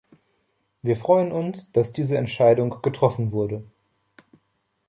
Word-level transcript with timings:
Wir 0.81 0.95
freuen 0.95 1.31
uns, 1.31 1.71
dass 1.73 1.93
diese 1.93 2.17
Entscheidung 2.17 2.81
getroffen 2.81 3.31
wurde. 3.31 3.67